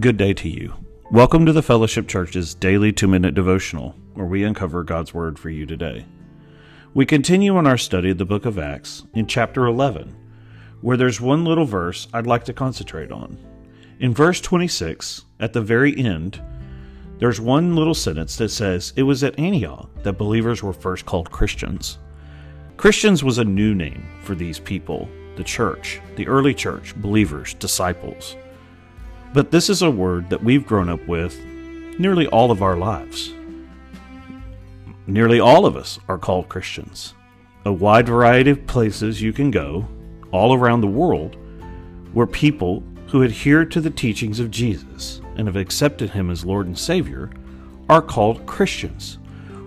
[0.00, 0.72] Good day to you.
[1.10, 5.50] Welcome to the Fellowship Church's daily two minute devotional, where we uncover God's Word for
[5.50, 6.06] you today.
[6.94, 10.16] We continue on our study of the book of Acts in chapter 11,
[10.80, 13.36] where there's one little verse I'd like to concentrate on.
[13.98, 16.40] In verse 26, at the very end,
[17.18, 21.30] there's one little sentence that says, It was at Antioch that believers were first called
[21.30, 21.98] Christians.
[22.78, 28.36] Christians was a new name for these people, the church, the early church, believers, disciples.
[29.32, 31.38] But this is a word that we've grown up with
[31.98, 33.32] nearly all of our lives.
[35.06, 37.14] Nearly all of us are called Christians.
[37.64, 39.86] A wide variety of places you can go,
[40.32, 41.36] all around the world,
[42.12, 46.66] where people who adhere to the teachings of Jesus and have accepted Him as Lord
[46.66, 47.30] and Savior
[47.88, 49.18] are called Christians.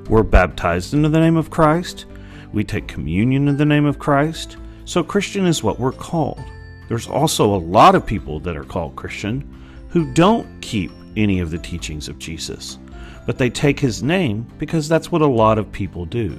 [0.10, 2.06] We're baptized into the name of Christ.
[2.52, 4.58] We take communion in the name of Christ.
[4.86, 6.42] So, Christian is what we're called.
[6.90, 9.63] There's also a lot of people that are called Christian
[9.94, 12.80] who don't keep any of the teachings of Jesus,
[13.28, 16.32] but they take his name because that's what a lot of people do.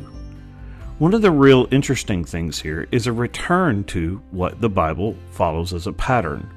[0.98, 5.72] One of the real interesting things here is a return to what the Bible follows
[5.72, 6.52] as a pattern.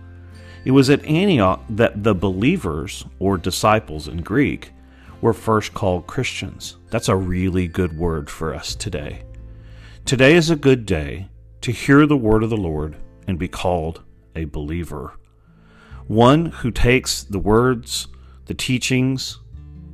[0.65, 4.71] It was at Antioch that the believers, or disciples in Greek,
[5.21, 6.77] were first called Christians.
[6.89, 9.21] That's a really good word for us today.
[10.03, 11.29] Today is a good day
[11.61, 12.95] to hear the word of the Lord
[13.27, 14.01] and be called
[14.35, 15.13] a believer.
[16.07, 18.07] One who takes the words,
[18.45, 19.39] the teachings,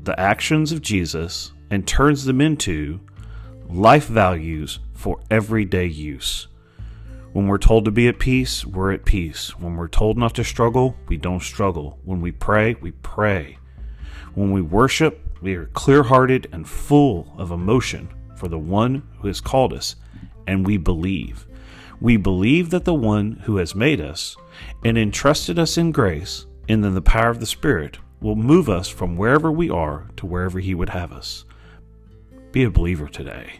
[0.03, 2.99] the actions of Jesus and turns them into
[3.67, 6.47] life values for everyday use.
[7.31, 9.57] When we're told to be at peace, we're at peace.
[9.57, 11.97] When we're told not to struggle, we don't struggle.
[12.03, 13.57] When we pray, we pray.
[14.35, 19.27] When we worship, we are clear hearted and full of emotion for the one who
[19.29, 19.95] has called us,
[20.45, 21.47] and we believe.
[21.99, 24.35] We believe that the one who has made us
[24.83, 28.87] and entrusted us in grace and in the power of the Spirit will move us
[28.87, 31.45] from wherever we are to wherever He would have us.
[32.51, 33.59] Be a believer today.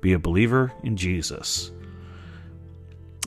[0.00, 1.70] Be a believer in Jesus.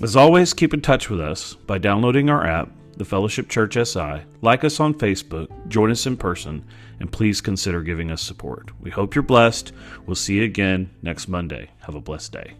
[0.02, 4.24] As always, keep in touch with us by downloading our app, The Fellowship Church SI,
[4.42, 6.66] like us on Facebook, join us in person,
[7.00, 8.72] and please consider giving us support.
[8.82, 9.72] We hope you're blessed.
[10.06, 11.72] We'll see you again next Monday.
[11.80, 12.56] Have a blessed day.